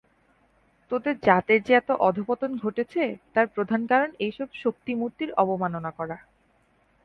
তোদের 0.91 1.15
জাতের 1.23 1.59
যে 1.63 1.73
এত 1.73 1.89
অধঃপতন 2.01 2.51
ঘটেছে, 2.57 3.03
তার 3.33 3.47
প্রধান 3.47 3.81
কারণ 3.87 4.09
এইসব 4.19 4.47
শক্তিমূর্তির 4.63 5.29
অবমাননা 5.43 5.91
করা। 5.91 6.17